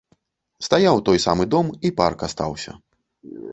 [0.67, 2.71] Стаяў той самы дом, і парк астаўся.